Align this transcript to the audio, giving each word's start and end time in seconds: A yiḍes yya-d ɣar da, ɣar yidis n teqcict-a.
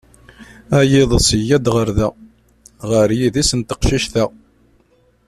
A 0.77 0.79
yiḍes 0.89 1.27
yya-d 1.39 1.67
ɣar 1.73 1.89
da, 1.97 2.07
ɣar 2.89 3.09
yidis 3.17 3.51
n 3.57 3.61
teqcict-a. 3.61 4.25